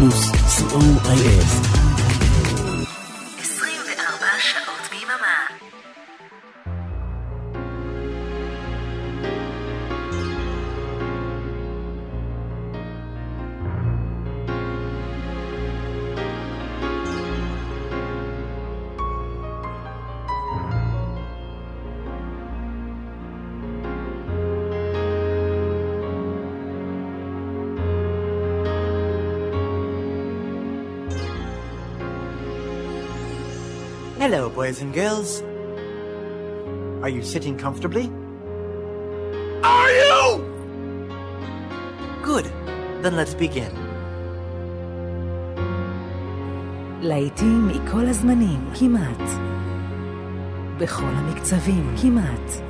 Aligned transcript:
פלוס, 0.00 0.30
co.il 0.30 1.79
boys 34.70 34.82
and 34.82 34.94
girls. 34.94 35.30
Are 37.02 37.12
you 37.16 37.22
sitting 37.22 37.56
comfortably? 37.64 38.06
Are 39.64 39.90
you? 40.00 40.20
Good. 42.22 42.46
Then 43.02 43.16
let's 43.16 43.34
begin. 43.34 43.72
להיטים 47.02 47.68
מכל 47.68 48.06
הזמנים, 48.06 48.70
כמעט. 48.78 49.22
בכל 50.78 51.04
המקצבים, 51.04 51.94
כמעט. 52.02 52.62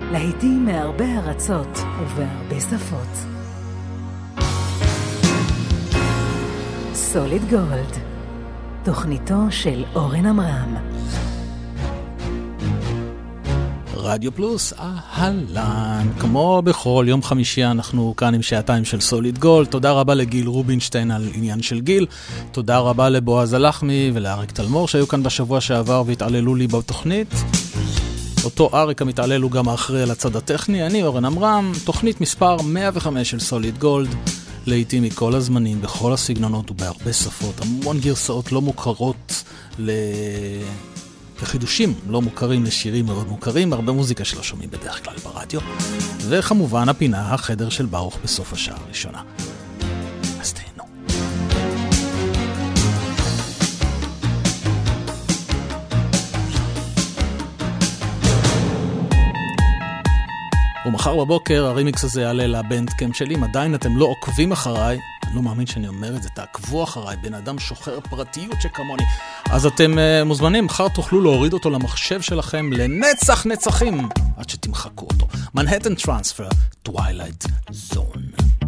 להיטים 0.00 0.64
מהרבה 0.64 1.18
ארצות 1.18 1.78
ובהרבה 2.00 2.60
שפות. 2.60 3.26
סוליד 6.94 7.42
גולד 7.50 8.11
תוכניתו 8.84 9.34
של 9.50 9.84
אורן 9.94 10.26
עמרם. 10.26 10.76
רדיו 13.96 14.32
פלוס, 14.32 14.72
אהלן. 14.78 16.08
כמו 16.18 16.62
בכל 16.64 17.04
יום 17.08 17.22
חמישי 17.22 17.64
אנחנו 17.64 18.14
כאן 18.16 18.34
עם 18.34 18.42
שעתיים 18.42 18.84
של 18.84 19.00
סוליד 19.00 19.38
גול. 19.38 19.66
תודה 19.66 19.92
רבה 19.92 20.14
לגיל 20.14 20.46
רובינשטיין 20.46 21.10
על 21.10 21.28
עניין 21.34 21.62
של 21.62 21.80
גיל. 21.80 22.06
תודה 22.52 22.78
רבה 22.78 23.08
לבועז 23.08 23.52
הלחמי 23.52 24.10
ולאריק 24.14 24.50
תלמור 24.50 24.88
שהיו 24.88 25.08
כאן 25.08 25.22
בשבוע 25.22 25.60
שעבר 25.60 26.02
והתעללו 26.06 26.54
לי 26.54 26.66
בתוכנית. 26.66 27.34
אותו 28.44 28.70
אריק 28.74 29.02
המתעלל 29.02 29.42
הוא 29.42 29.50
גם 29.50 29.68
האחראי 29.68 30.02
על 30.02 30.10
הצד 30.10 30.36
הטכני, 30.36 30.86
אני 30.86 31.02
אורן 31.02 31.24
עמרם, 31.24 31.72
תוכנית 31.84 32.20
מספר 32.20 32.56
105 32.62 33.30
של 33.30 33.40
סוליד 33.40 33.78
גולד. 33.78 34.14
לעיתים 34.66 35.02
מכל 35.02 35.34
הזמנים, 35.34 35.80
בכל 35.82 36.12
הסגנונות 36.12 36.70
ובהרבה 36.70 37.12
שפות, 37.12 37.60
המון 37.60 38.00
גרסאות 38.00 38.52
לא 38.52 38.60
מוכרות 38.60 39.44
ל... 39.78 39.90
לחידושים 41.42 41.94
לא 42.08 42.22
מוכרים 42.22 42.64
לשירים 42.64 43.06
מאוד 43.06 43.28
מוכרים, 43.28 43.72
הרבה 43.72 43.92
מוזיקה 43.92 44.24
שלא 44.24 44.42
שומעים 44.42 44.70
בדרך 44.70 45.04
כלל 45.04 45.14
ברדיו, 45.24 45.60
וכמובן 46.28 46.88
הפינה 46.88 47.34
החדר 47.34 47.68
של 47.68 47.86
ברוך 47.86 48.18
בסוף 48.24 48.52
השעה 48.52 48.76
הראשונה. 48.84 49.22
ומחר 60.86 61.24
בבוקר 61.24 61.66
הרימיקס 61.66 62.04
הזה 62.04 62.22
יעלה 62.22 62.46
לבנדקאמפ 62.46 63.16
שלי. 63.16 63.34
אם 63.34 63.44
עדיין 63.44 63.74
אתם 63.74 63.96
לא 63.96 64.04
עוקבים 64.04 64.52
אחריי, 64.52 64.98
אני 65.26 65.36
לא 65.36 65.42
מאמין 65.42 65.66
שאני 65.66 65.88
אומר 65.88 66.16
את 66.16 66.22
זה, 66.22 66.28
תעקבו 66.28 66.84
אחריי, 66.84 67.16
בן 67.16 67.34
אדם 67.34 67.58
שוחר 67.58 68.00
פרטיות 68.00 68.60
שכמוני. 68.60 69.02
אז 69.50 69.66
אתם 69.66 69.94
uh, 69.94 70.24
מוזמנים, 70.24 70.64
מחר 70.64 70.88
תוכלו 70.88 71.20
להוריד 71.20 71.52
אותו 71.52 71.70
למחשב 71.70 72.20
שלכם 72.20 72.72
לנצח 72.72 73.46
נצחים, 73.46 74.08
עד 74.36 74.48
שתמחקו 74.48 75.06
אותו. 75.12 75.26
מנהטן 75.54 75.94
טרנספר, 75.94 76.48
Twilight 76.82 77.44
Zone. 77.70 78.61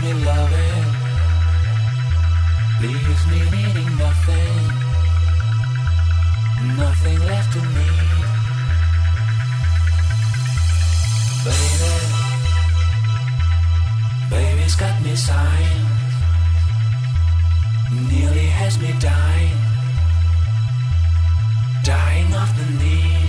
Me 0.00 0.12
loving, 0.12 0.84
leaves 2.80 3.26
me 3.26 3.38
needing 3.54 3.96
nothing, 3.98 4.64
nothing 6.76 7.18
left 7.30 7.52
to 7.52 7.60
need. 7.60 8.24
Baby, 11.44 11.94
baby's 14.30 14.74
got 14.76 15.02
me 15.02 15.14
sighing, 15.16 15.86
nearly 18.10 18.46
has 18.46 18.78
me 18.78 18.94
dying, 18.98 19.58
dying 21.82 22.34
of 22.34 22.48
the 22.58 22.84
need. 22.84 23.23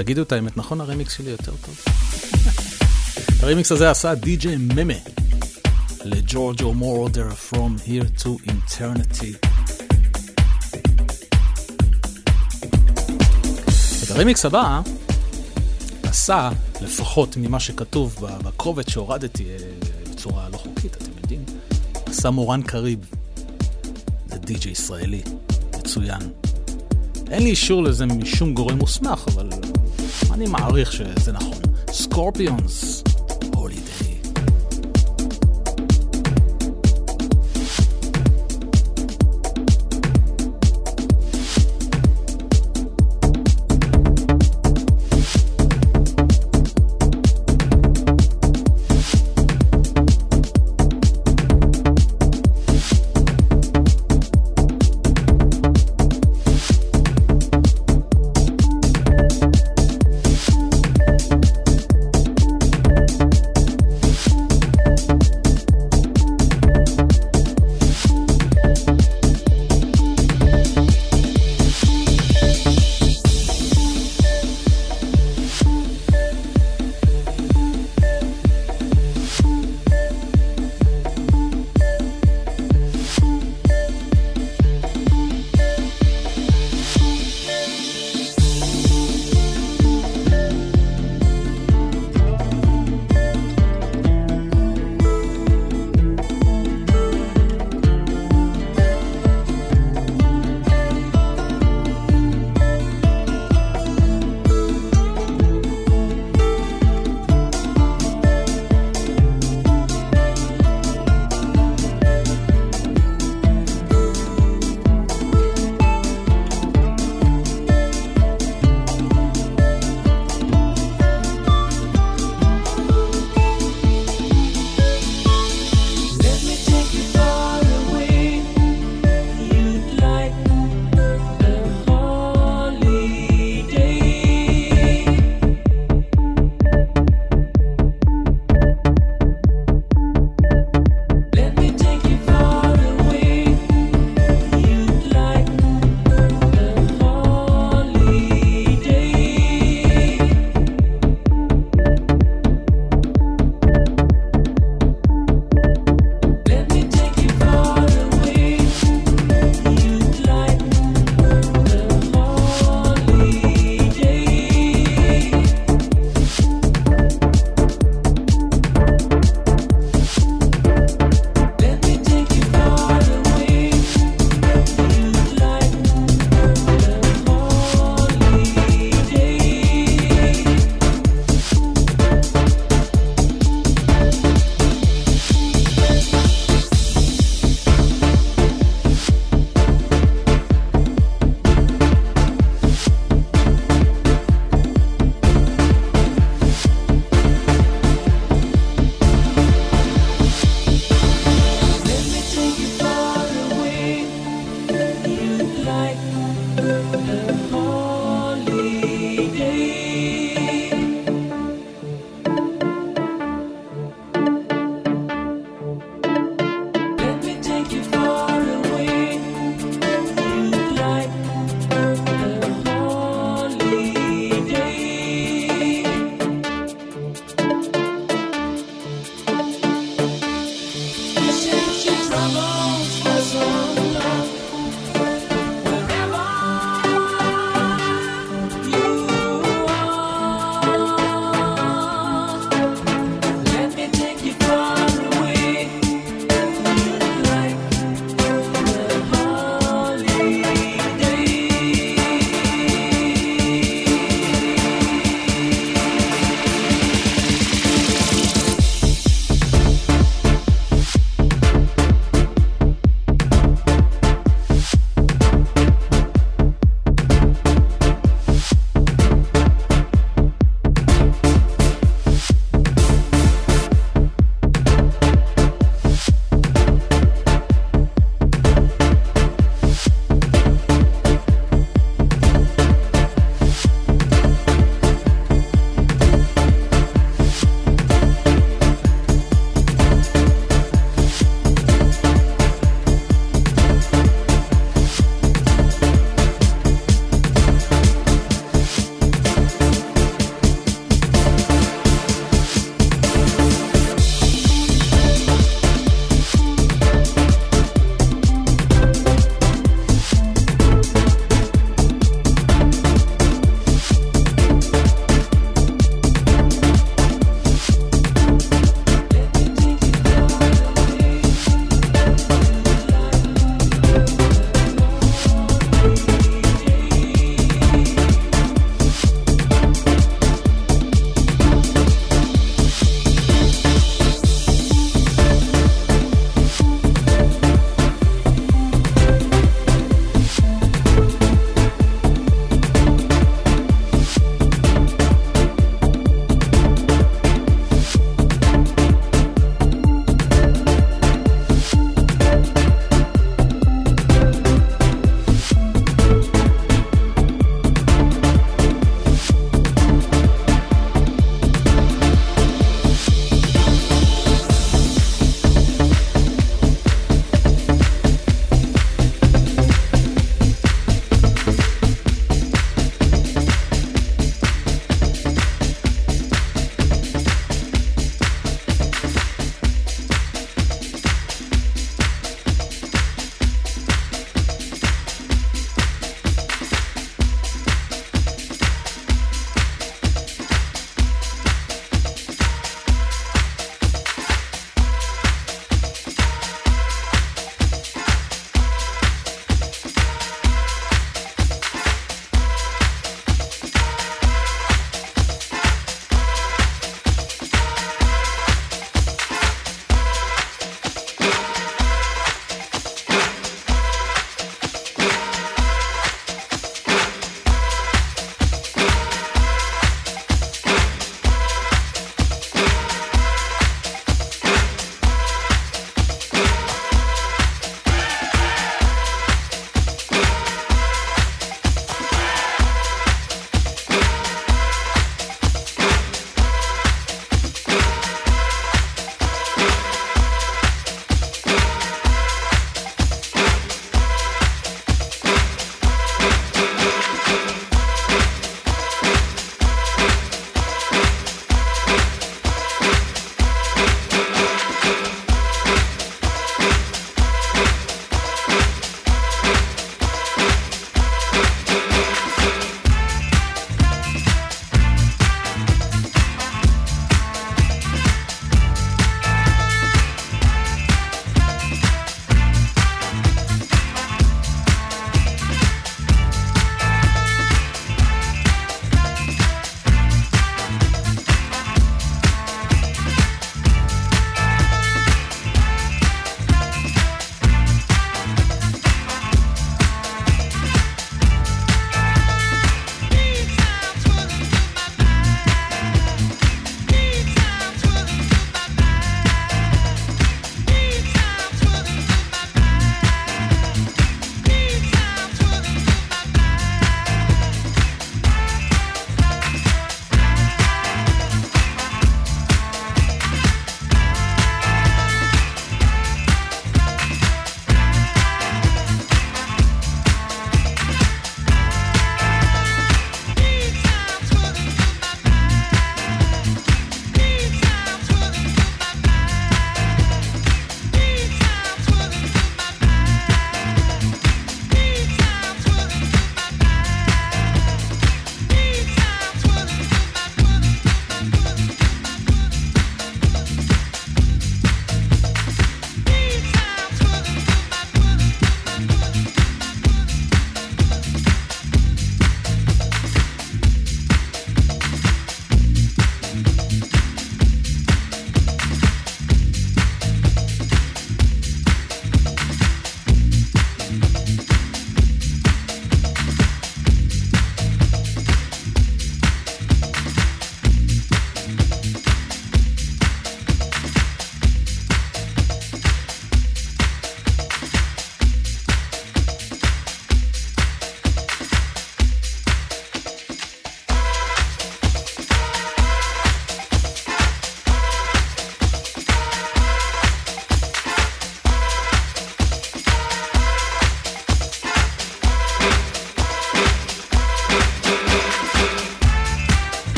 תגידו 0.00 0.22
את 0.22 0.32
האמת, 0.32 0.56
נכון 0.56 0.80
הרמיקס 0.80 1.16
שלי 1.16 1.30
יותר 1.30 1.52
טוב? 1.64 1.84
הרמיקס 3.40 3.72
הזה 3.72 3.90
עשה 3.90 4.14
די.ג'יי 4.14 4.56
ממה 4.56 4.94
לג'ורג'ו 6.04 6.74
מורדר 6.74 7.28
From 7.50 7.86
Here 7.86 8.22
to 8.22 8.28
Eternity. 8.50 9.46
את 14.04 14.10
הרמיקס 14.10 14.44
הבא 14.44 14.80
עשה, 16.02 16.50
לפחות 16.82 17.36
ממה 17.36 17.60
שכתוב 17.60 18.16
בקובץ 18.44 18.90
שהורדתי 18.90 19.44
אה, 19.44 19.56
בצורה 20.10 20.48
לא 20.48 20.56
חוקית, 20.56 20.96
אתם 20.96 21.12
יודעים, 21.22 21.44
עשה 22.06 22.30
מורן 22.30 22.62
קריב. 22.62 22.98
זה 24.26 24.38
די.ג'יי 24.38 24.72
ישראלי, 24.72 25.22
מצוין. 25.78 26.20
אין 27.30 27.42
לי 27.42 27.50
אישור 27.50 27.82
לזה 27.82 28.06
משום 28.06 28.54
גורם 28.54 28.78
מוסמך, 28.78 29.24
אבל 29.34 29.50
אני 30.32 30.46
מעריך 30.46 30.92
שזה 30.92 31.32
נכון. 31.32 31.62
סקורפיונס. 31.90 33.02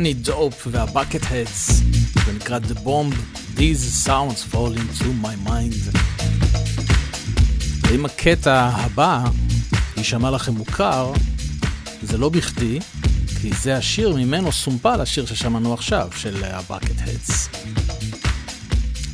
קני 0.00 0.14
דופ 0.14 0.66
והבקטהדס, 0.70 1.70
זה 2.26 2.32
נקרא 2.32 2.58
The 2.58 2.78
Bomb, 2.86 3.14
These 3.56 4.06
Sounds 4.06 4.54
Fall 4.54 4.76
into 4.76 5.04
My 5.22 5.48
Mind. 5.48 5.98
ואם 7.82 8.04
הקטע 8.04 8.70
הבא 8.72 9.24
יישמע 9.96 10.30
לכם 10.30 10.52
מוכר, 10.52 11.12
זה 12.02 12.18
לא 12.18 12.28
בכדי, 12.28 12.78
כי 13.40 13.50
זה 13.62 13.76
השיר 13.76 14.16
ממנו 14.16 14.52
סומפל 14.52 15.00
השיר 15.00 15.26
ששמענו 15.26 15.74
עכשיו, 15.74 16.08
של 16.16 16.44
הבקטהדס. 16.44 17.48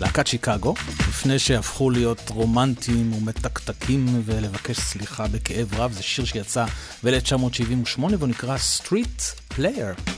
להקת 0.01 0.27
שיקגו, 0.27 0.75
לפני 1.09 1.39
שהפכו 1.39 1.91
להיות 1.91 2.23
רומנטיים 2.29 3.13
ומתקתקים 3.13 4.23
ולבקש 4.25 4.77
סליחה 4.77 5.27
בכאב 5.27 5.75
רב, 5.75 5.93
זה 5.93 6.03
שיר 6.03 6.25
שיצא 6.25 6.65
ב-1978 7.05 7.99
והוא 7.99 8.29
נקרא 8.29 8.57
Street 8.79 9.53
Player. 9.55 10.16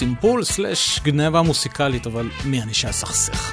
סימפול 0.00 0.44
סלאש 0.44 1.00
גנבה 1.02 1.42
מוסיקלית, 1.42 2.06
אבל 2.06 2.28
מי 2.44 2.62
אני 2.62 2.74
שאסכסך? 2.74 3.52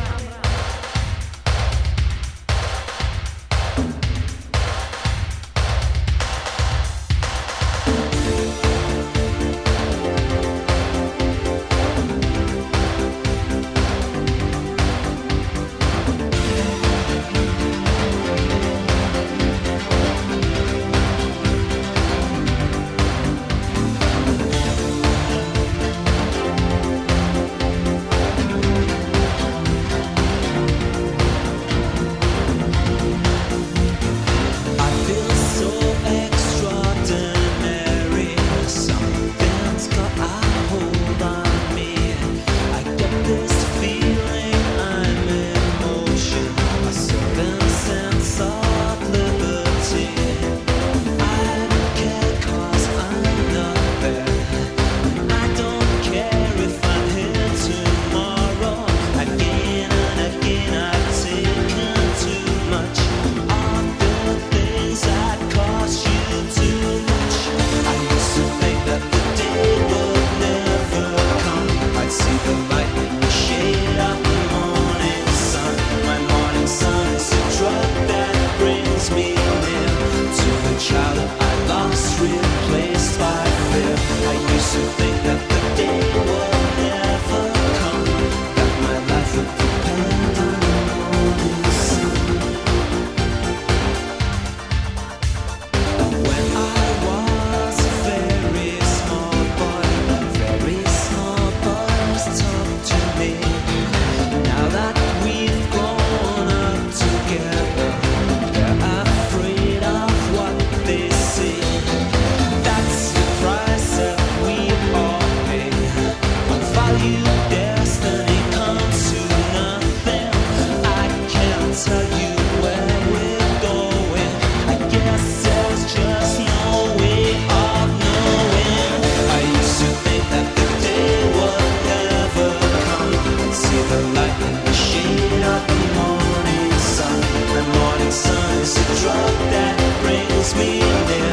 It's 138.63 138.77
a 138.77 139.01
drug 139.01 139.33
that 139.49 139.75
brings 140.03 140.53
me 140.53 140.77
near 140.77 141.31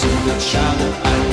to 0.00 0.08
the 0.24 0.36
child 0.40 0.78
that 0.80 0.96
I 1.04 1.29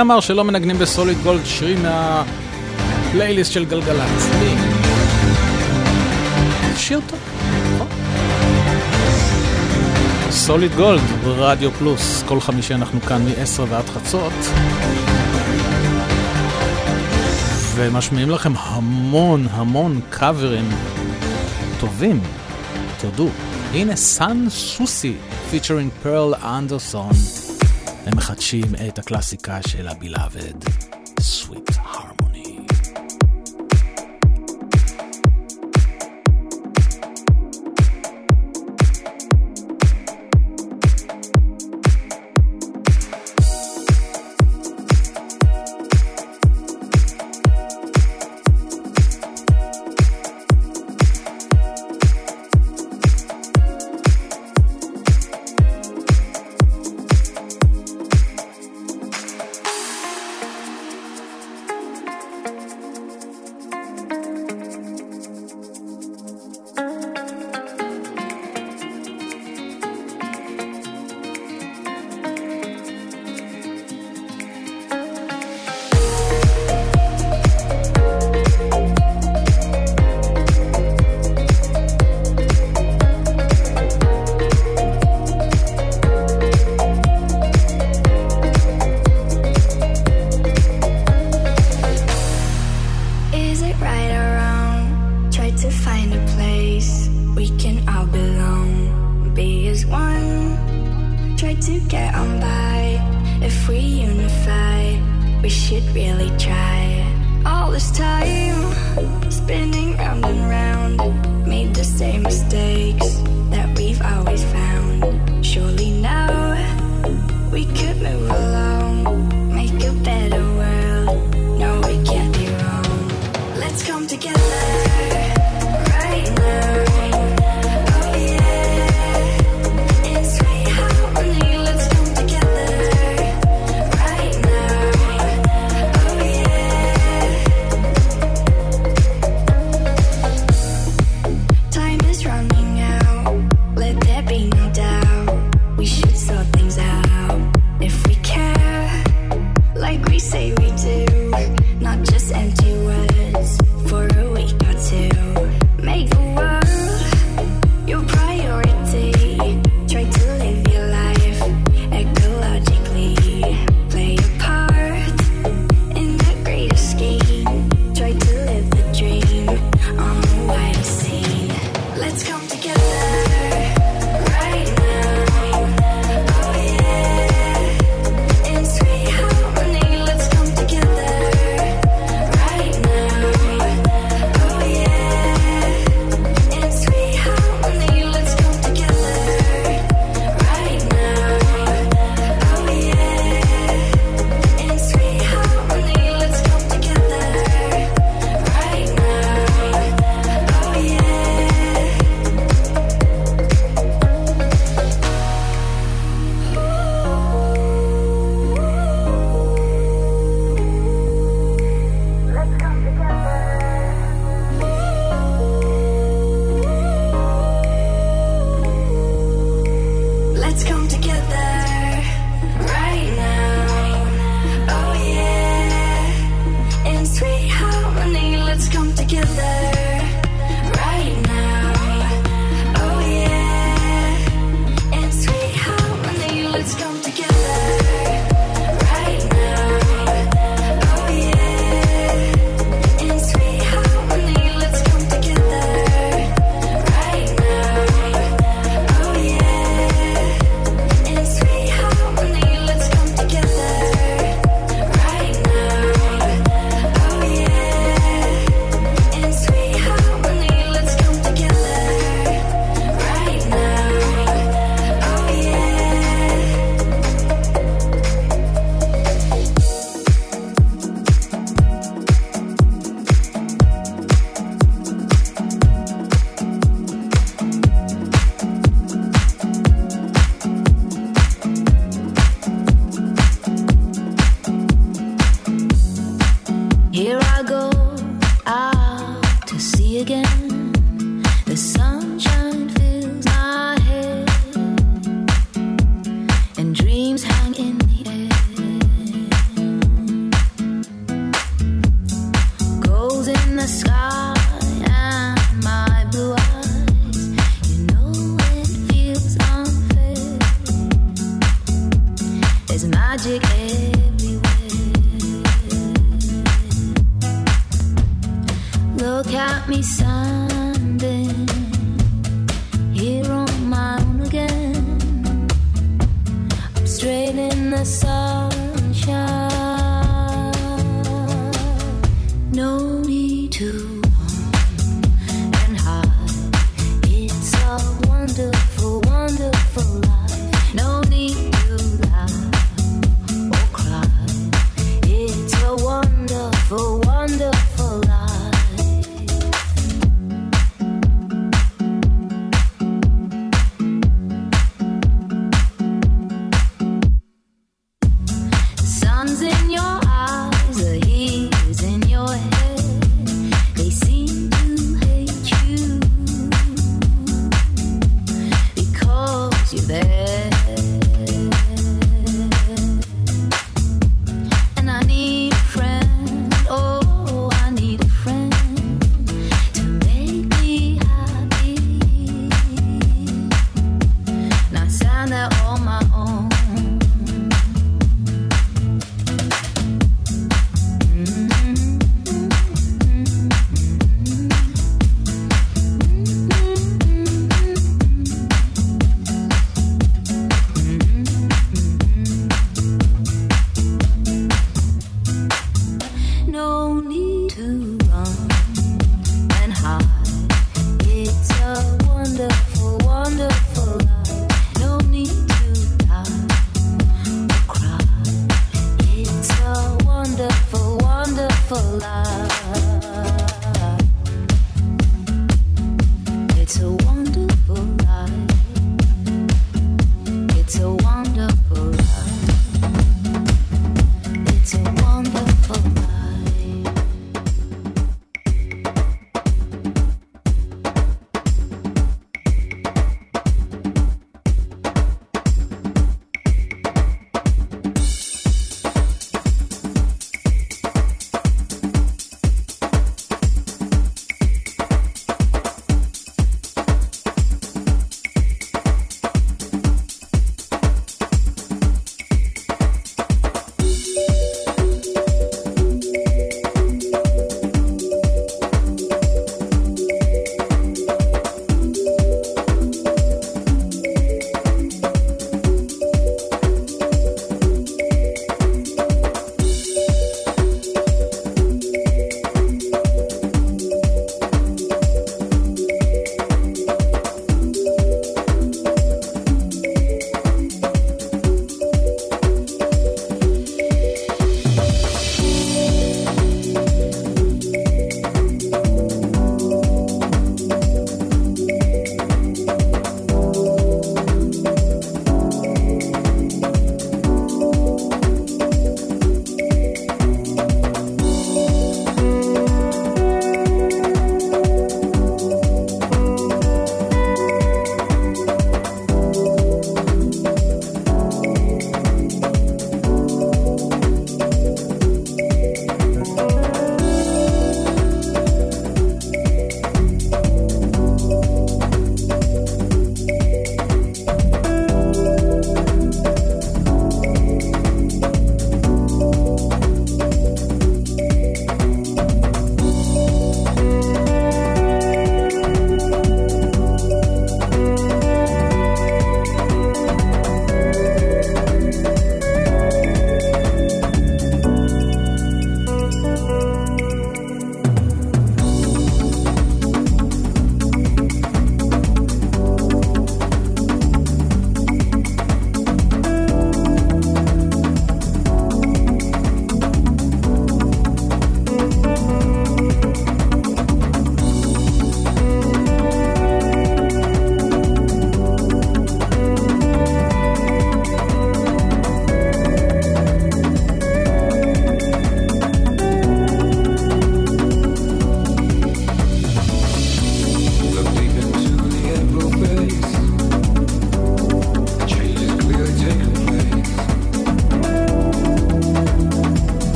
אמר 0.00 0.20
שלא 0.20 0.44
מנגנים 0.44 0.78
בסוליד 0.78 1.18
גולד 1.22 1.44
שירים 1.44 1.82
מהפלייליסט 1.82 3.52
של 3.52 3.64
גלגלצ? 3.64 4.28
מי? 4.40 4.54
שיר 6.76 7.00
טוב, 7.06 7.18
נכון? 7.74 7.86
סוליד 10.30 10.74
גולד, 10.74 11.00
רדיו 11.24 11.70
פלוס, 11.70 12.22
כל 12.26 12.40
חמישי 12.40 12.74
אנחנו 12.74 13.00
כאן 13.00 13.22
מ-10 13.22 13.60
ועד 13.68 13.88
חצות. 13.88 14.32
ומשמיעים 17.74 18.30
לכם 18.30 18.52
המון 18.56 19.46
המון 19.50 20.00
קאברים 20.10 20.68
טובים, 21.80 22.20
תודו. 23.00 23.28
הנה 23.72 23.96
סאן 23.96 24.46
סוסי, 24.48 25.14
פיצ'רינג 25.50 25.90
פרל 26.02 26.34
אנדרסון. 26.34 27.10
מחדשים 28.52 28.88
את 28.88 28.98
הקלאסיקה 28.98 29.62
של 29.62 29.88
הבלעבד, 29.88 30.69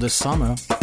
the 0.00 0.24
Summer, 0.24 0.74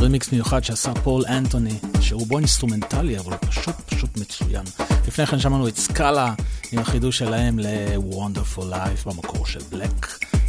רמיקס 0.00 0.32
מיוחד 0.32 0.64
שעשה 0.64 0.94
פול 0.94 1.24
אנטוני, 1.28 1.78
שרובו 2.00 2.38
אינסטרומנטלי, 2.38 3.18
אבל 3.18 3.32
הוא 3.32 3.38
פשוט 3.50 3.74
פשוט 3.86 4.16
מצוין. 4.16 4.64
לפני 5.08 5.26
כן 5.26 5.38
שמענו 5.38 5.68
את 5.68 5.76
סקאלה 5.76 6.34
עם 6.72 6.78
החידוש 6.78 7.18
שלהם 7.18 7.58
ל-Wonderful 7.58 8.62
Life 8.62 9.08
במקור 9.08 9.46
של 9.46 9.60
בלק, 9.70 10.06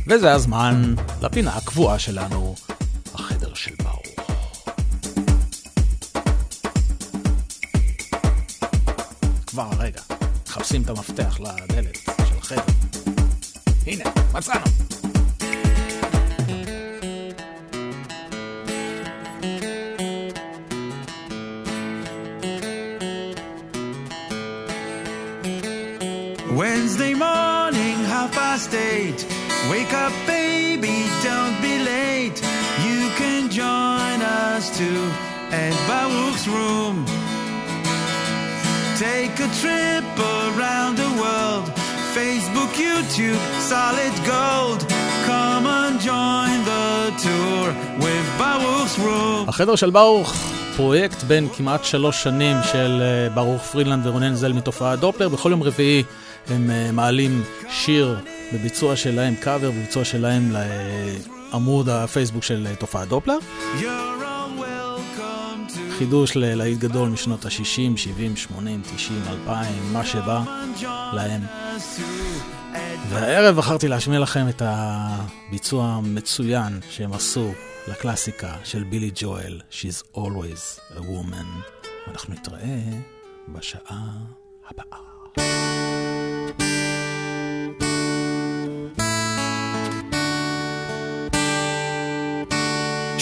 וזה 0.07 0.33
הזמן 0.33 0.95
לפינה 1.21 1.55
הקבועה 1.55 1.99
שלנו, 1.99 2.55
החדר 3.13 3.53
של 3.53 3.75
ברוך. 3.83 4.31
כבר 9.47 9.69
רגע, 9.79 10.01
מחפשים 10.47 10.81
את 10.81 10.89
המפתח 10.89 11.39
לדלת 11.39 11.97
של 12.05 12.37
החדר. 12.37 12.61
הנה, 13.85 14.03
מצאנו. 14.33 14.86
Wake 29.73 29.93
up, 30.05 30.13
baby, 30.25 30.95
don't 31.27 31.57
be 31.61 31.75
late. 31.93 32.39
You 32.87 33.01
can 33.19 33.49
join 33.61 34.17
us 34.21 34.63
too 34.79 35.01
at 35.51 35.73
Baruch's 35.89 36.45
room. 36.55 36.95
Take 39.05 39.35
a 39.47 39.49
trip 39.61 40.07
around 40.39 40.93
the 41.03 41.11
world. 41.21 41.65
Facebook, 42.17 42.71
YouTube, 42.85 43.41
solid 43.73 44.13
gold. 44.33 44.81
Come 45.29 45.65
and 45.81 45.95
join 46.09 46.57
the 46.71 46.87
tour 47.25 47.65
with 48.03 48.27
Baruch's 48.39 48.97
room. 48.99 49.47
החדר 49.49 49.75
של 49.75 49.89
ברוך, 49.89 50.33
פרויקט 50.75 51.23
בין 51.23 51.47
כמעט 51.57 51.83
שלוש 51.83 52.23
שנים 52.23 52.57
של 52.71 53.01
אה, 53.01 53.29
ברוך 53.29 53.61
פרילנד 53.63 54.07
ורונן 54.07 54.35
זל 54.35 54.53
מתופעת 54.53 54.99
דופלר. 54.99 55.29
בכל 55.29 55.49
יום 55.51 55.63
רביעי 55.63 56.03
הם 56.49 56.69
אה, 56.71 56.89
מעלים 56.91 57.43
שיר 57.69 58.17
בביצוע 58.53 58.95
שלהם, 58.95 59.35
קאבר 59.35 59.71
בביצוע 59.71 60.05
שלהם 60.05 60.51
לעמוד 60.51 61.89
הפייסבוק 61.89 62.43
של 62.43 62.67
אה, 62.69 62.75
תופעת 62.75 63.07
דופלר. 63.07 63.37
חידוש 65.97 66.35
ללהיט 66.35 66.79
גדול 66.79 67.09
משנות 67.09 67.45
ה-60, 67.45 67.97
70, 67.97 68.35
80, 68.35 68.81
90, 68.95 69.21
2000, 69.27 69.93
מה 69.93 70.05
שבא 70.05 70.43
להם. 71.13 71.41
והערב 73.09 73.55
בחרתי 73.55 73.87
להשמיע 73.87 74.19
לכם 74.19 74.49
את 74.49 74.61
הביצוע 74.65 75.85
המצוין 75.85 76.79
שהם 76.89 77.13
עשו 77.13 77.51
לקלאסיקה 77.87 78.55
של 78.63 78.83
בילי 78.83 79.11
ג'ואל, 79.15 79.61
She's 79.71 80.17
Always 80.17 80.95
a 80.97 80.99
Woman. 80.99 81.87
אנחנו 82.07 82.33
נתראה 82.33 82.79
בשעה 83.47 84.09
הבאה. 84.69 85.96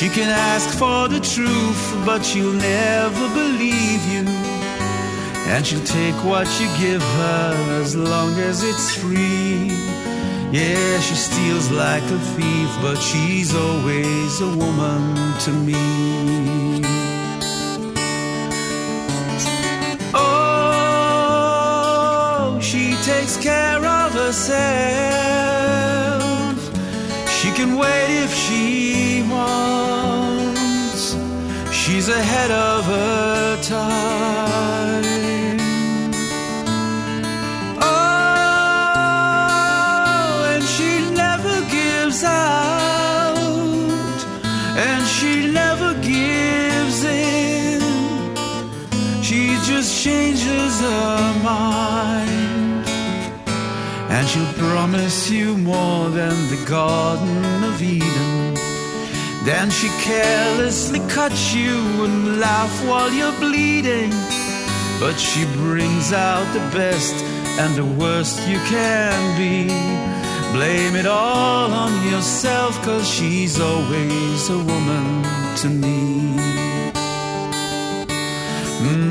She 0.00 0.08
can 0.08 0.30
ask 0.30 0.78
for 0.78 1.08
the 1.08 1.20
truth, 1.20 2.06
but 2.06 2.24
she'll 2.24 2.54
never 2.54 3.28
believe 3.34 4.02
you. 4.10 4.24
And 5.52 5.66
she'll 5.66 5.84
take 5.84 6.14
what 6.24 6.48
you 6.58 6.68
give 6.78 7.02
her 7.02 7.80
as 7.82 7.94
long 7.94 8.32
as 8.38 8.62
it's 8.62 8.94
free. 8.94 9.68
Yeah, 10.50 11.00
she 11.00 11.14
steals 11.14 11.70
like 11.70 12.02
a 12.04 12.18
thief, 12.34 12.70
but 12.80 12.96
she's 12.96 13.54
always 13.54 14.40
a 14.40 14.48
woman 14.48 15.38
to 15.40 15.50
me. 15.52 16.80
Oh, 20.14 21.68
she 22.62 22.94
takes 23.04 23.36
care 23.36 23.84
of 23.84 24.14
herself. 24.14 24.70
She 27.28 27.50
can 27.52 27.76
wait 27.76 28.24
if 28.24 28.32
she 28.34 29.24
wants. 29.30 29.89
She's 32.00 32.08
ahead 32.08 32.50
of 32.50 32.86
her 32.86 33.62
time. 33.62 35.04
Oh, 37.76 38.94
and 40.50 40.64
she 40.64 41.10
never 41.14 41.60
gives 41.70 42.24
out, 42.24 43.36
and 44.78 45.06
she 45.06 45.52
never 45.52 45.92
gives 46.00 47.04
in. 47.04 47.82
She 49.22 49.58
just 49.70 50.02
changes 50.02 50.80
her 50.80 51.34
mind, 51.44 52.88
and 54.08 54.26
she'll 54.26 54.54
promise 54.54 55.28
you 55.28 55.54
more 55.58 56.08
than 56.08 56.48
the 56.48 56.64
Garden 56.66 57.64
of 57.64 57.82
Eden. 57.82 58.29
Then 59.44 59.70
she 59.70 59.88
carelessly 60.02 61.00
cuts 61.08 61.54
you 61.54 61.78
and 62.04 62.38
laugh 62.38 62.86
while 62.86 63.10
you're 63.10 63.38
bleeding. 63.40 64.10
But 65.00 65.16
she 65.18 65.46
brings 65.56 66.12
out 66.12 66.46
the 66.52 66.60
best 66.76 67.14
and 67.58 67.74
the 67.74 67.84
worst 67.84 68.38
you 68.46 68.58
can 68.68 69.36
be. 69.38 69.68
Blame 70.52 70.94
it 70.96 71.06
all 71.06 71.72
on 71.72 71.92
yourself, 72.10 72.74
cause 72.82 73.08
she's 73.08 73.58
always 73.60 74.50
a 74.50 74.58
woman 74.58 75.24
to 75.56 75.68
me. 75.68 76.20
Oh, 78.82 79.09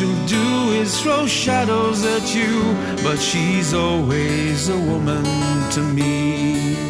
should 0.00 0.26
do 0.26 0.70
is 0.70 0.98
throw 1.02 1.26
shadows 1.26 2.06
at 2.06 2.34
you, 2.34 2.74
but 3.02 3.18
she's 3.18 3.74
always 3.74 4.70
a 4.70 4.78
woman 4.78 5.22
to 5.72 5.82
me. 5.82 6.89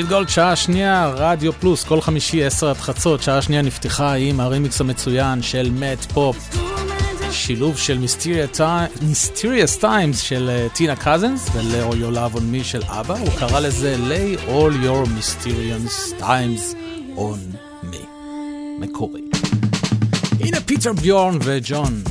סוליד 0.00 0.08
גולד, 0.08 0.28
שעה 0.28 0.56
שנייה, 0.56 1.12
רדיו 1.16 1.52
פלוס, 1.52 1.84
כל 1.84 2.00
חמישי 2.00 2.44
עשר 2.44 2.70
עד 2.70 2.76
חצות, 2.76 3.22
שעה 3.22 3.42
שנייה 3.42 3.62
נפתחה 3.62 4.14
עם 4.14 4.40
הרימיקס 4.40 4.80
המצוין 4.80 5.42
של 5.42 5.70
מאט 5.70 6.04
פופ. 6.04 6.36
שילוב 7.30 7.78
של 7.78 7.98
Mysterious 9.02 9.76
Times 9.76 10.20
של 10.20 10.66
טינה 10.72 10.96
קזנס 10.96 11.48
ו 11.52 11.63
Lay 11.63 11.96
All 11.96 12.10
Your 12.10 12.22
Love 12.22 12.34
on 12.34 12.44
Me 12.44 12.64
של 12.64 12.82
אבבא, 12.82 13.18
הוא 13.18 13.28
קרא 13.38 13.60
לזה 13.60 13.96
Lay 14.08 14.48
All 14.48 14.74
Your 14.74 15.06
Mysterious 15.06 16.24
Times 16.26 16.74
on 17.16 17.40
Me. 17.82 17.98
מקורי. 18.78 19.20
הנה 20.40 20.60
פיטר 20.60 20.92
ביורן 20.92 21.38
וג'ון 21.42 22.02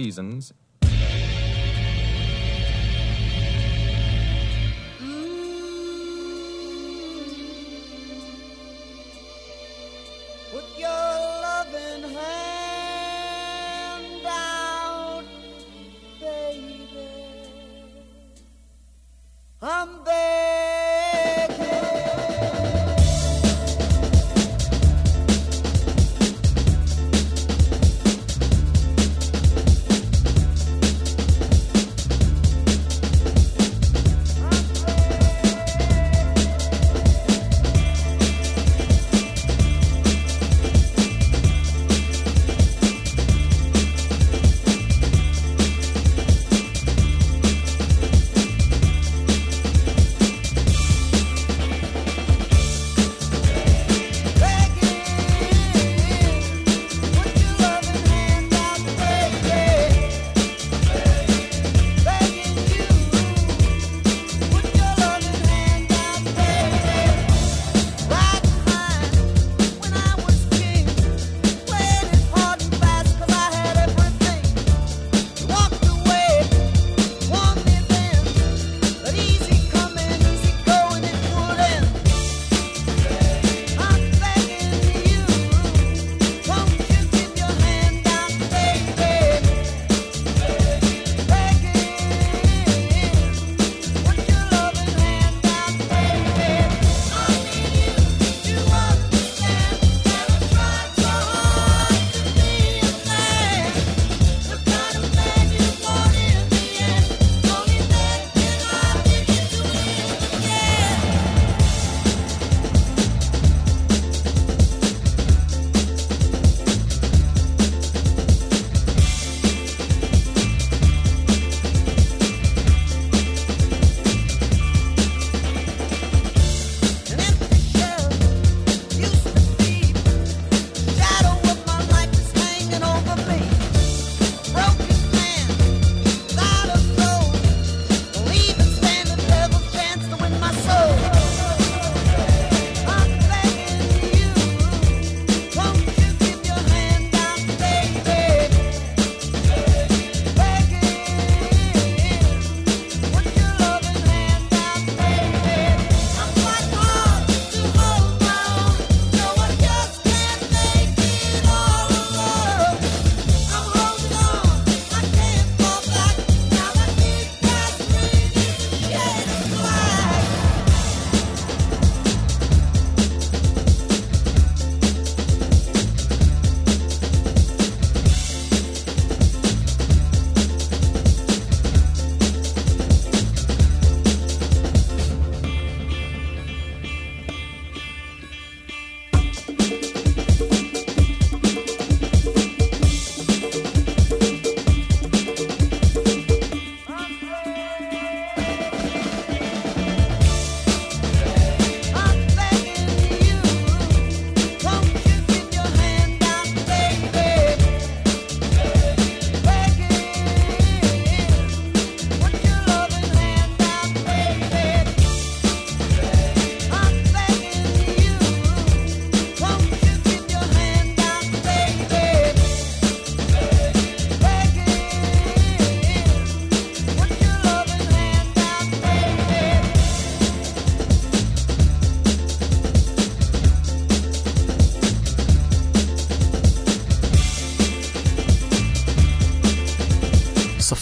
Seasons 0.00 0.54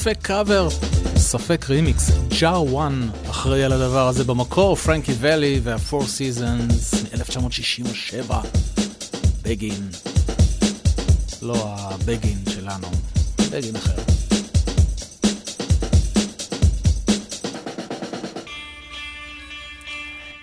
ספק 0.08 0.22
קאבר, 0.22 0.68
ספק 1.16 1.66
רימיקס, 1.68 2.10
ג'אר 2.40 2.62
וואן 2.62 3.08
אחראי 3.30 3.64
על 3.64 3.72
הדבר 3.72 4.08
הזה 4.08 4.24
במקור, 4.24 4.76
פרנקי 4.76 5.12
ואלי 5.20 5.60
והפור 5.62 6.06
סיזנס 6.06 6.94
מ-1967, 6.94 8.34
Beggin'. 9.42 9.88
לא 11.42 11.74
הבגין 11.76 12.38
שלנו, 12.50 12.88
בגין 13.52 13.76
אחר. 13.76 14.02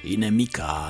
הנה 0.04 0.30
מיקה. 0.30 0.90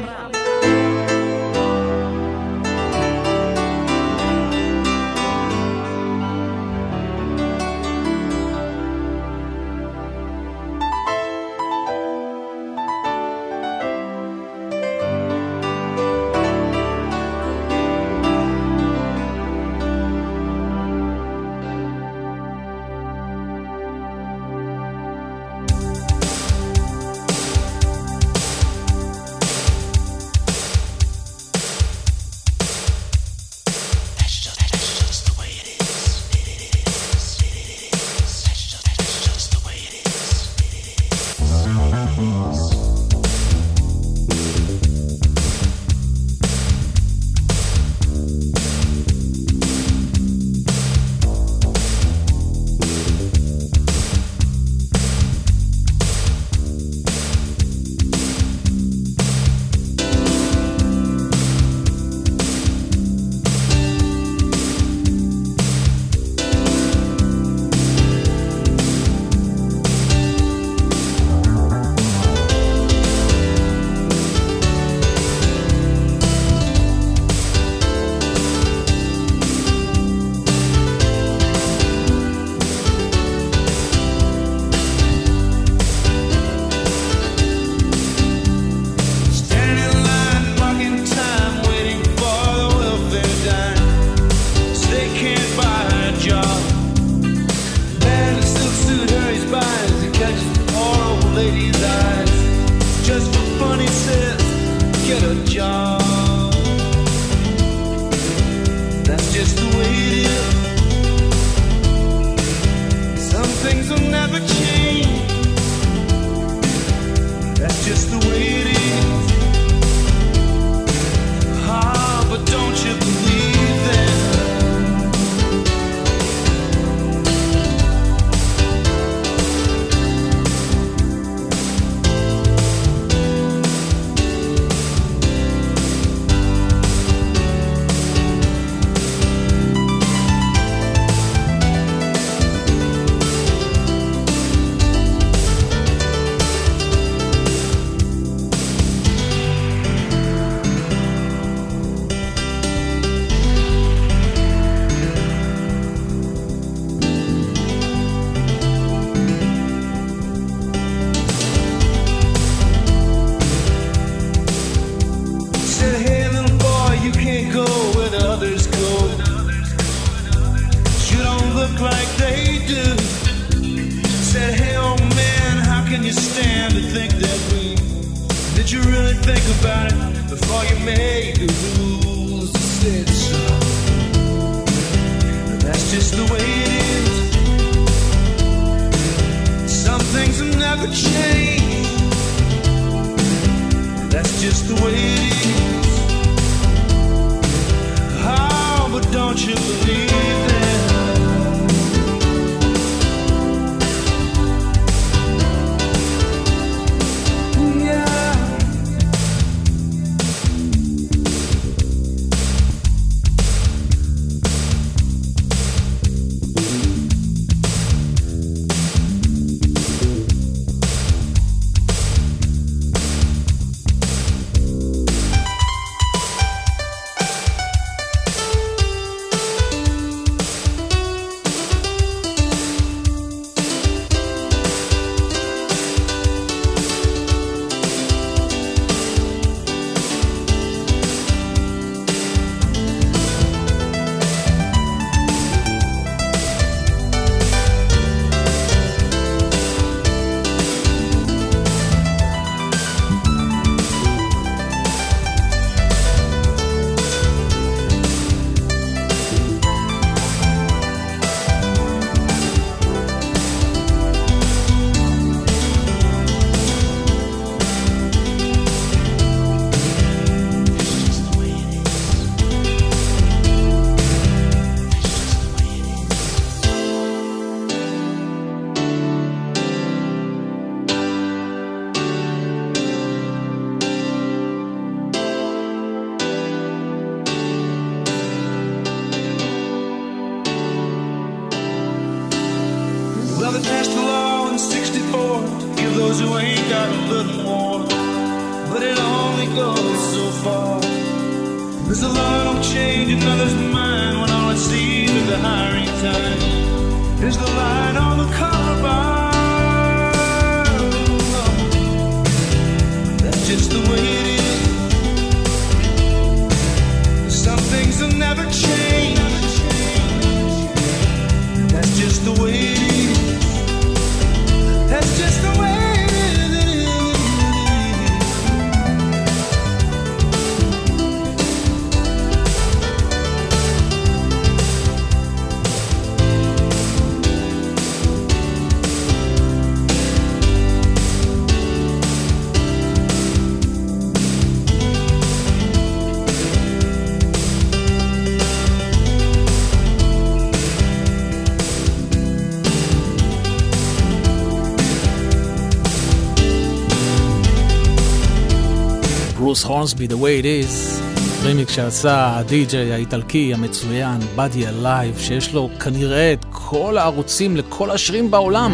ברוס 359.71 359.93
הורנסבי, 359.93 360.05
The 360.05 360.17
way 360.17 360.43
it 360.43 360.45
is, 360.45 361.01
רימיק 361.43 361.69
שעשה 361.69 362.37
הדי-ג'יי 362.37 362.93
האיטלקי 362.93 363.53
המצוין, 363.53 364.17
Buddy 364.35 364.83
Alive, 364.83 365.19
שיש 365.19 365.53
לו 365.53 365.69
כנראה 365.79 366.33
את 366.33 366.45
כל 366.49 366.97
הערוצים 366.97 367.57
לכל 367.57 367.91
השירים 367.91 368.31
בעולם. 368.31 368.71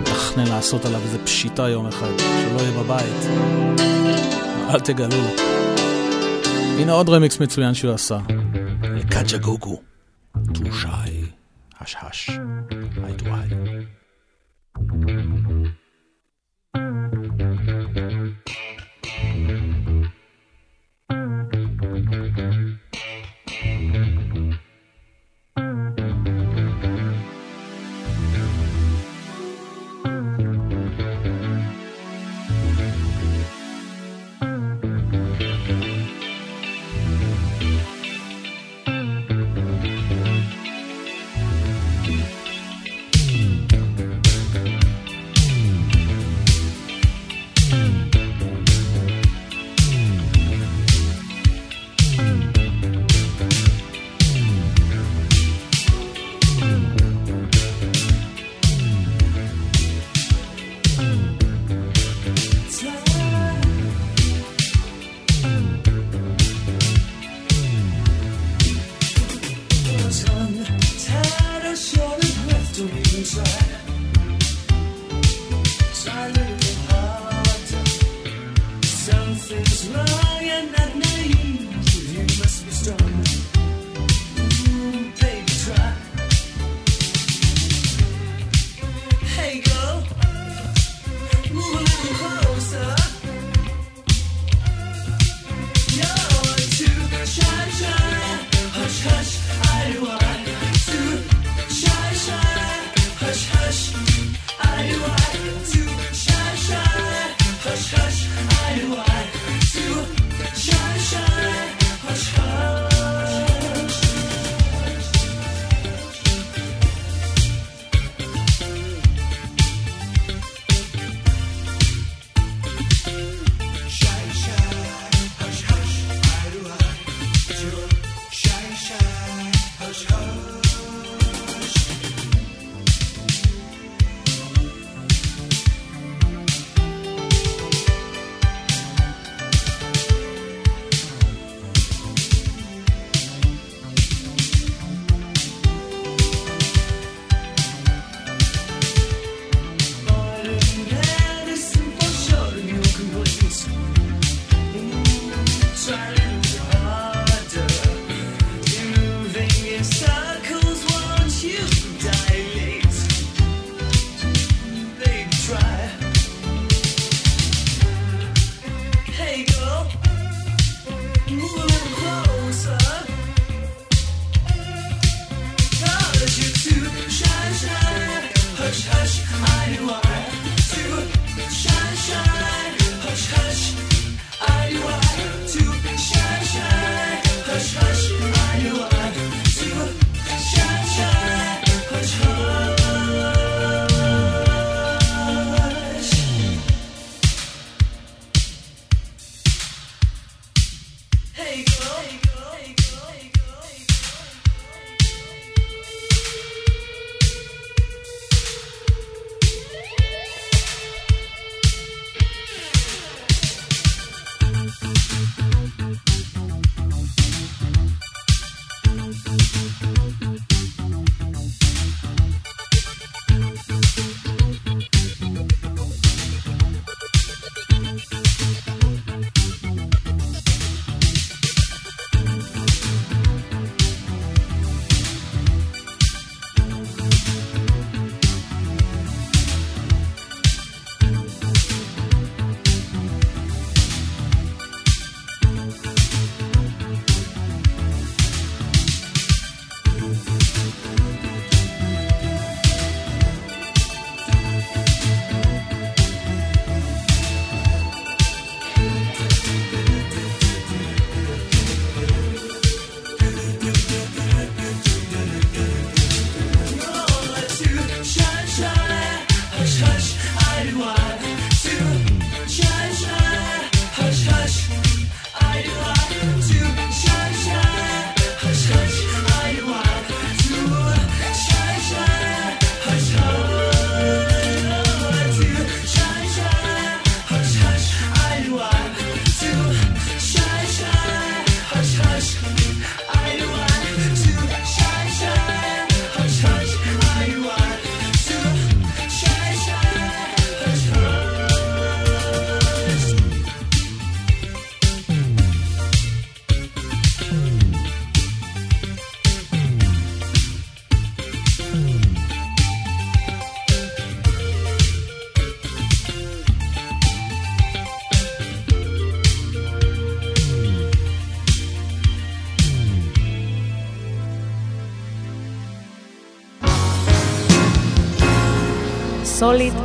מתכנן 0.00 0.46
לעשות 0.46 0.84
עליו 0.84 1.00
איזה 1.00 1.18
פשיטה 1.24 1.68
יום 1.68 1.86
אחד, 1.86 2.12
שלא 2.18 2.60
יהיה 2.60 2.82
בבית. 2.82 3.26
אל 4.70 4.80
תגלו. 4.80 5.24
הנה 6.78 6.92
עוד 6.92 7.08
רמיקס 7.08 7.40
מצוין 7.40 7.74
שהוא 7.74 7.92
עשה. 7.92 8.18
לקאג'ה 8.82 9.38
גוגו. 9.38 9.87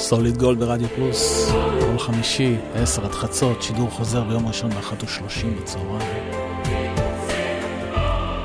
סוליד 0.00 0.38
גול 0.38 0.54
ברדיו 0.54 0.88
פלוס, 0.88 1.48
יום 1.80 1.98
חמישי, 1.98 2.56
עשר 2.74 3.04
עד 3.04 3.12
חצות, 3.12 3.62
שידור 3.62 3.90
חוזר 3.90 4.24
ביום 4.24 4.46
ראשון 4.46 4.70
באחת 4.70 5.04
ושלושים 5.04 5.56
בצהריים. 5.60 6.32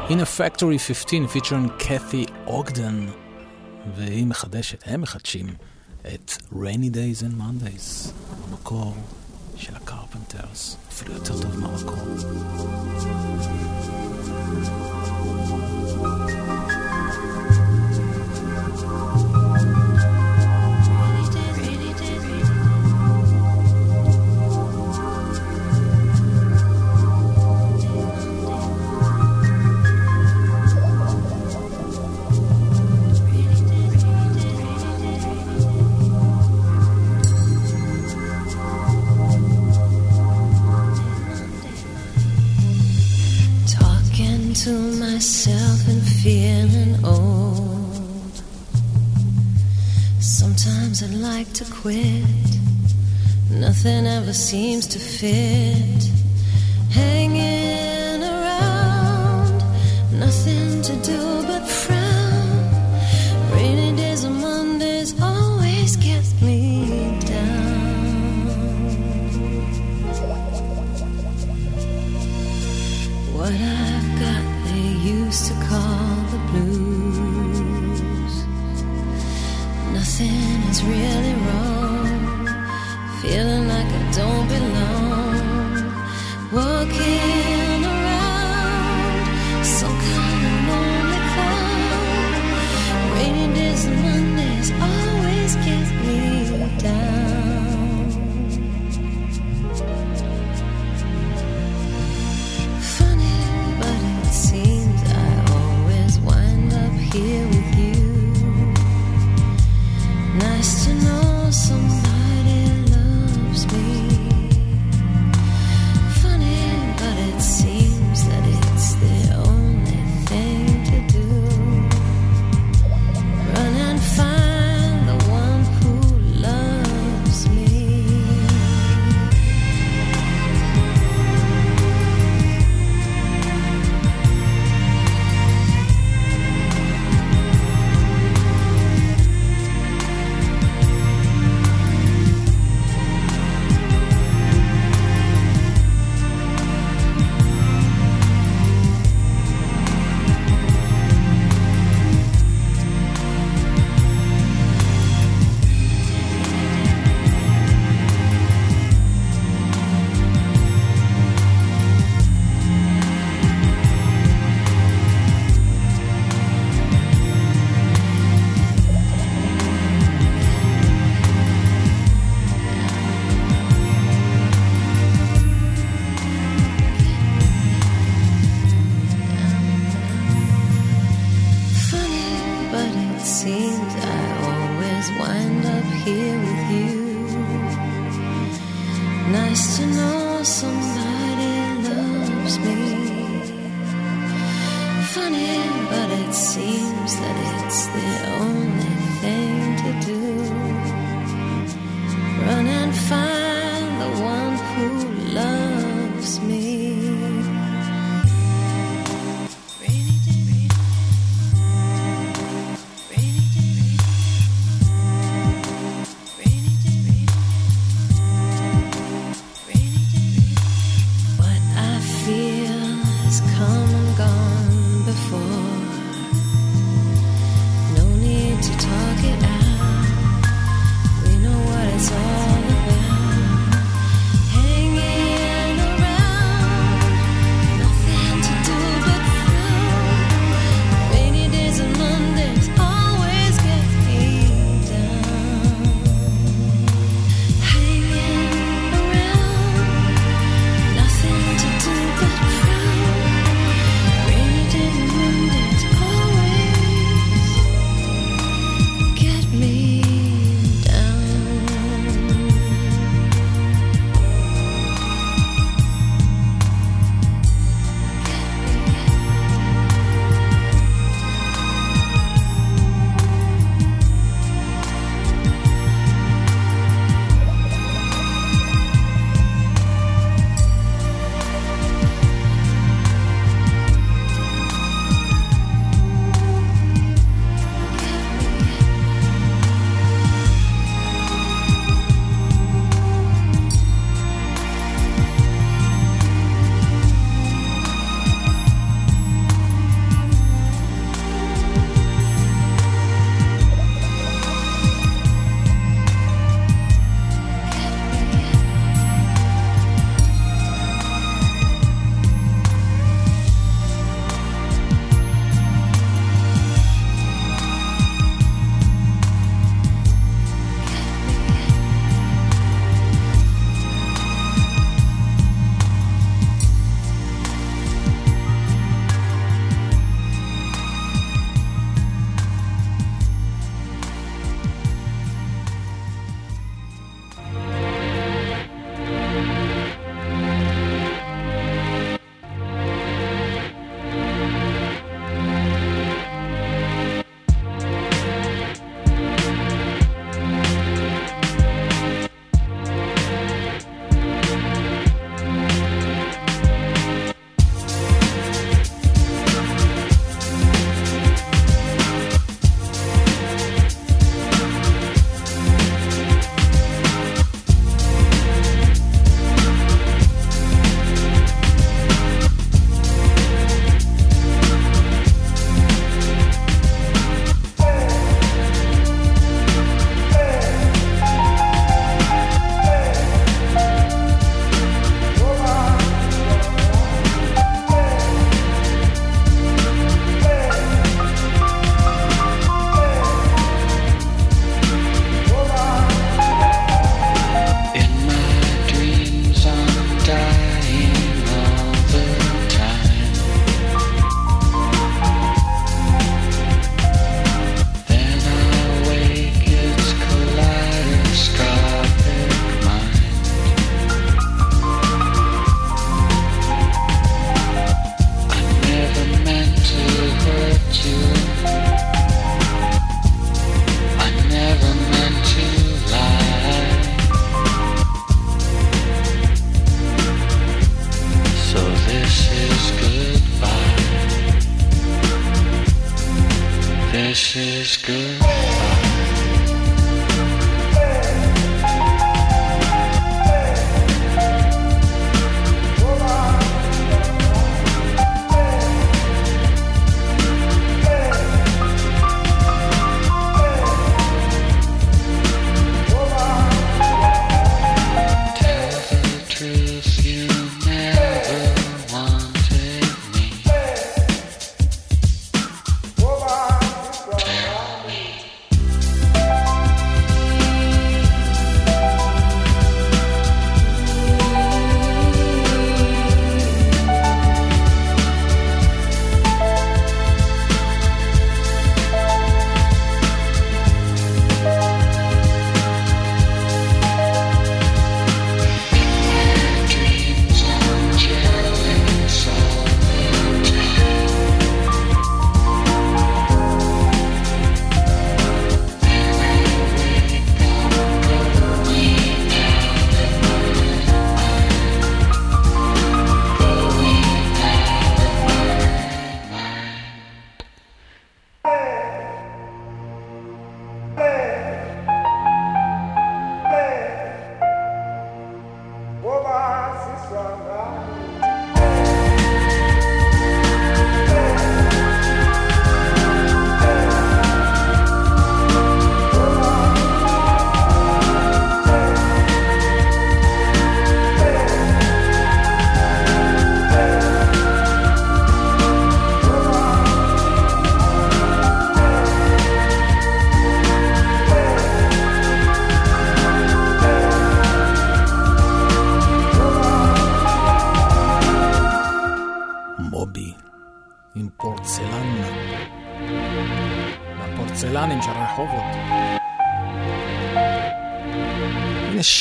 In 0.09 0.13
a 0.13 0.39
Factory 0.39 0.79
15 0.79 1.27
פיצ'רן 1.27 1.67
קת'י 1.79 2.25
אוגדן, 2.47 3.07
והיא 3.95 4.25
מחדשת, 4.25 4.83
הם 4.85 5.01
מחדשים, 5.01 5.47
את 6.01 6.31
Rainy 6.53 6.93
Days 6.93 7.21
and 7.21 7.41
Mondays, 7.41 8.09
המקור 8.49 8.95
של 9.55 9.75
הקרפנטרס, 9.75 10.77
אפילו 10.89 11.13
יותר 11.13 11.41
טוב 11.41 11.59
מהמקור. 11.59 11.97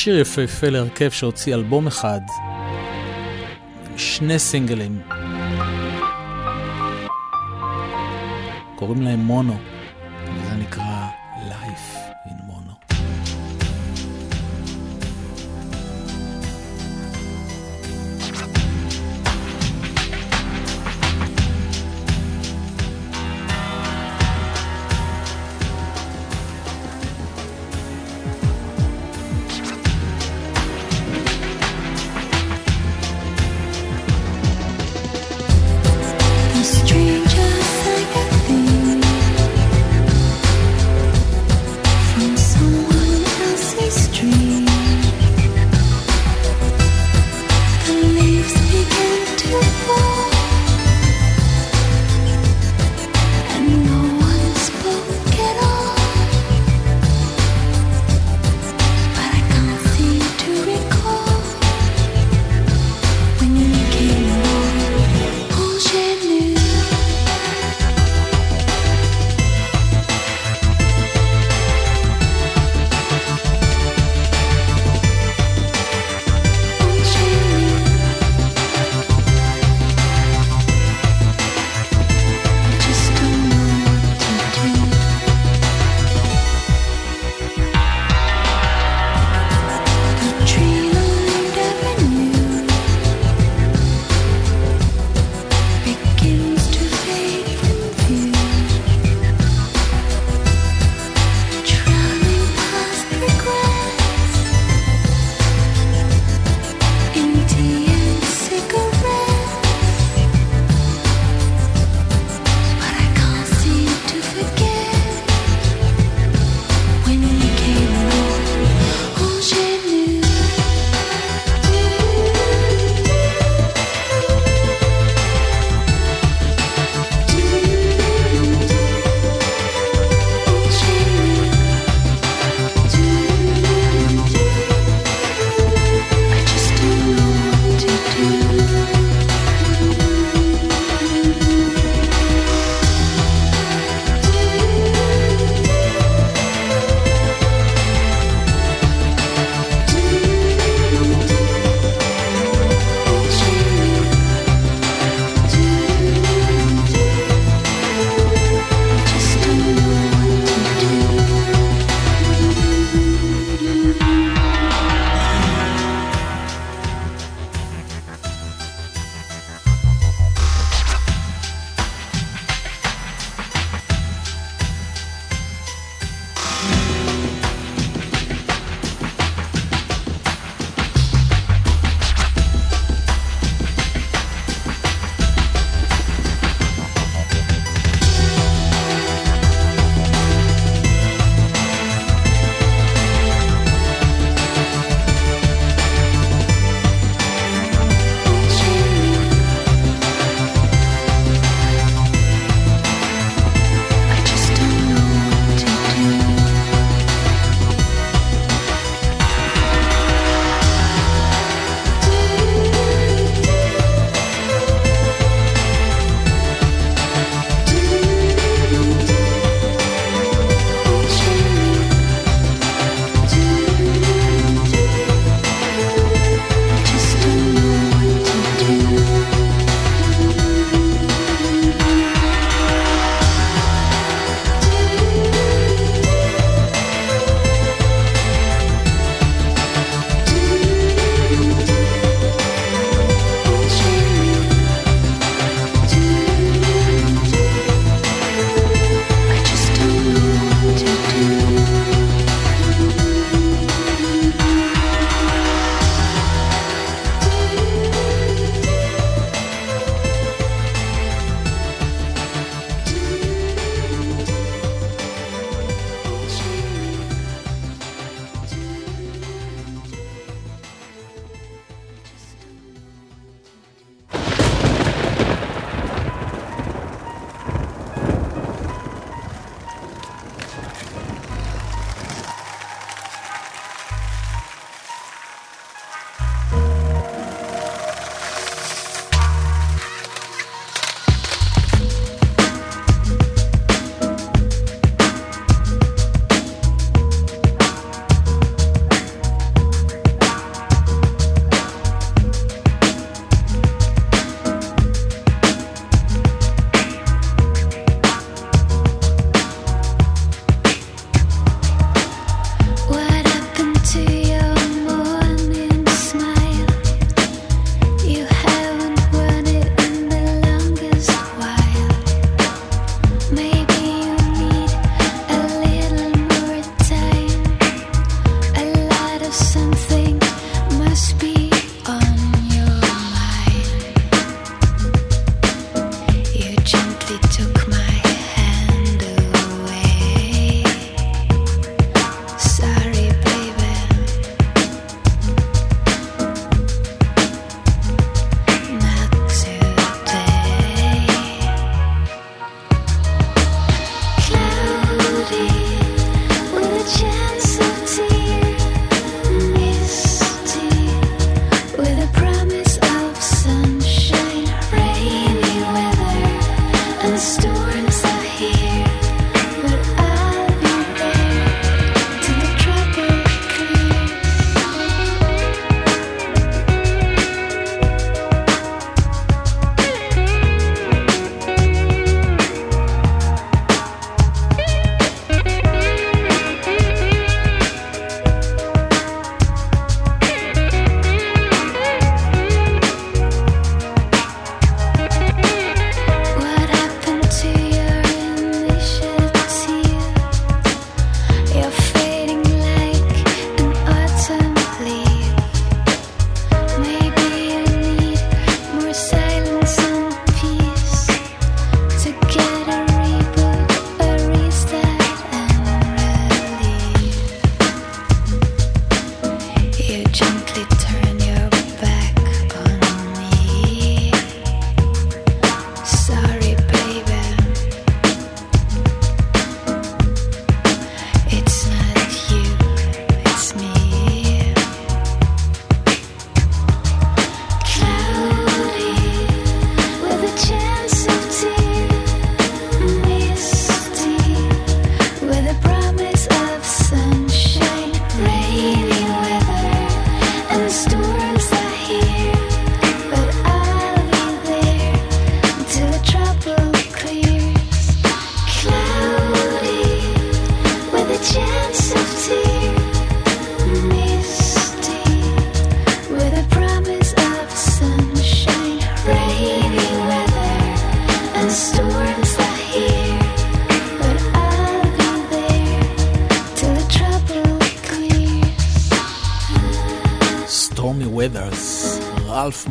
שיר 0.03 0.19
יפהפה 0.19 0.69
להרכב 0.69 1.09
שהוציא 1.09 1.55
אלבום 1.55 1.87
אחד, 1.87 2.21
שני 3.97 4.39
סינגלים. 4.39 5.01
קוראים 8.75 9.01
להם 9.01 9.19
מונו, 9.19 9.57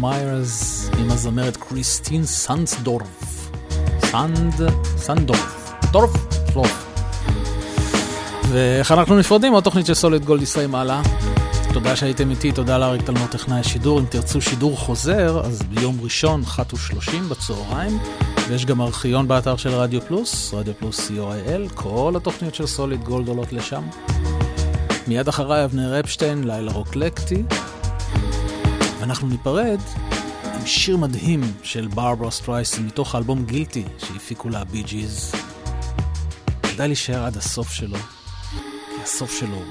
מיירס 0.02 0.90
עם 0.98 1.10
הזמרת 1.10 1.56
קריסטין 1.56 2.26
סנדסדורף. 2.26 3.50
סנד... 4.04 4.70
סנדורף. 4.96 5.72
דורף? 5.92 6.10
דורף. 6.52 6.86
ואיך 8.48 8.92
אנחנו 8.92 9.18
נפרדים? 9.18 9.52
עוד 9.52 9.64
תוכנית 9.64 9.86
של 9.86 9.94
סוליד 9.94 10.24
גולד 10.24 10.42
ישראל 10.42 10.66
מעלה. 10.66 11.02
תודה 11.72 11.96
שהייתם 11.96 12.30
איתי, 12.30 12.52
תודה 12.52 12.78
לאריק 12.78 13.02
תלמור 13.02 13.26
טכנאי 13.26 13.60
השידור. 13.60 14.00
אם 14.00 14.04
תרצו 14.04 14.40
שידור 14.40 14.76
חוזר, 14.76 15.40
אז 15.44 15.62
ביום 15.62 15.98
ראשון, 16.02 16.42
1 16.42 16.74
ו-30 16.74 17.16
בצהריים. 17.30 17.98
ויש 18.48 18.66
גם 18.66 18.80
ארכיון 18.80 19.28
באתר 19.28 19.56
של 19.56 19.70
רדיו 19.70 20.00
פלוס, 20.00 20.54
רדיו 20.54 20.74
פלוס 20.78 21.10
co.il, 21.10 21.74
כל 21.74 22.12
התוכניות 22.16 22.54
של 22.54 22.66
סוליד 22.66 23.04
גולד 23.04 23.28
עולות 23.28 23.52
לשם. 23.52 23.82
מיד 25.06 25.28
אחריי 25.28 25.64
אבנר 25.64 26.00
אפשטיין, 26.00 26.44
לילה 26.44 26.72
רוקלקטי. 26.72 27.42
ואנחנו 29.02 29.28
ניפרד 29.28 29.80
עם 30.44 30.66
שיר 30.66 30.96
מדהים 30.96 31.40
של 31.62 31.88
ברברה 31.88 32.30
סטרייסן 32.30 32.86
מתוך 32.86 33.14
האלבום 33.14 33.44
Guilty 33.44 33.84
שהפיקו 33.98 34.48
לה 34.48 34.64
Bee 34.64 34.82
Gees. 34.82 35.32
כדאי 36.62 36.88
להישאר 36.88 37.24
עד 37.24 37.36
הסוף 37.36 37.72
שלו, 37.72 37.98
כי 38.86 39.02
הסוף 39.02 39.40
שלו 39.40 39.62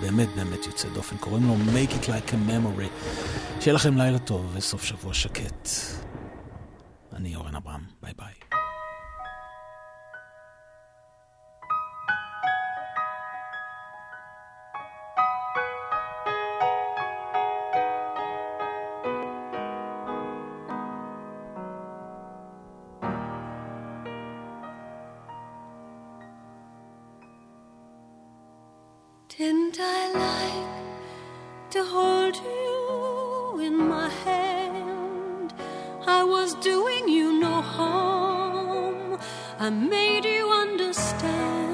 באמת 0.00 0.28
באמת 0.36 0.66
יוצא 0.66 0.88
דופן. 0.88 1.16
קוראים 1.16 1.48
לו 1.48 1.54
Make 1.54 1.90
It 1.90 2.06
Like 2.06 2.30
a 2.30 2.50
Memory. 2.50 2.88
שיהיה 3.60 3.74
לכם 3.74 3.98
לילה 3.98 4.18
טוב 4.18 4.50
וסוף 4.54 4.84
שבוע 4.84 5.14
שקט. 5.14 5.68
I 29.90 30.02
like 30.26 31.70
to 31.70 31.84
hold 31.84 32.36
you 32.36 33.60
in 33.66 33.76
my 33.76 34.08
hand? 34.24 35.54
I 36.06 36.24
was 36.24 36.54
doing 36.54 37.08
you 37.08 37.40
no 37.40 37.60
harm. 37.76 39.18
I 39.58 39.70
made 39.70 40.24
you 40.24 40.50
understand. 40.50 41.67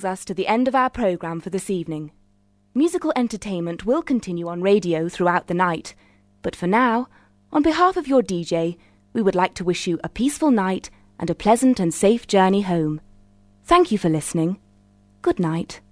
Brings 0.00 0.18
us 0.18 0.24
to 0.24 0.32
the 0.32 0.46
end 0.46 0.66
of 0.66 0.74
our 0.74 0.88
programme 0.88 1.40
for 1.40 1.50
this 1.50 1.68
evening. 1.68 2.10
Musical 2.74 3.12
entertainment 3.16 3.84
will 3.84 4.00
continue 4.02 4.48
on 4.48 4.62
radio 4.62 5.10
throughout 5.10 5.46
the 5.46 5.52
night, 5.52 5.94
but 6.40 6.56
for 6.56 6.66
now, 6.66 7.06
on 7.52 7.62
behalf 7.62 7.98
of 7.98 8.08
your 8.08 8.22
DJ, 8.22 8.78
we 9.12 9.20
would 9.20 9.34
like 9.34 9.52
to 9.54 9.64
wish 9.64 9.86
you 9.86 10.00
a 10.02 10.08
peaceful 10.08 10.50
night 10.50 10.88
and 11.18 11.28
a 11.28 11.34
pleasant 11.34 11.78
and 11.78 11.92
safe 11.92 12.26
journey 12.26 12.62
home. 12.62 13.02
Thank 13.64 13.92
you 13.92 13.98
for 13.98 14.08
listening. 14.08 14.58
Good 15.20 15.38
night. 15.38 15.82